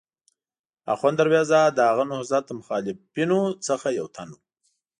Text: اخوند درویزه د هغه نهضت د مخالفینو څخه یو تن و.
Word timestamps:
اخوند 0.93 1.15
درویزه 1.19 1.61
د 1.77 1.79
هغه 1.89 2.03
نهضت 2.11 2.43
د 2.47 2.51
مخالفینو 2.59 3.41
څخه 3.67 3.87
یو 3.99 4.07
تن 4.15 4.29
و. 4.31 4.37